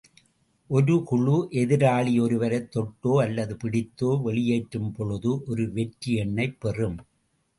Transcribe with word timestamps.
ஒரு 0.67 1.03
குழு, 1.03 1.47
எதிராளி 1.51 2.21
ஒருவரைத் 2.21 2.75
தொட்டோ 2.75 3.21
அல்லது 3.21 3.57
பிடித்தோ 3.63 4.21
வெளியேற்றும்பொழுது, 4.25 5.39
ஒரு 5.45 5.71
வெற்றி 5.71 6.15
எண்ணைப் 6.15 6.57
பெறும். 6.59 6.97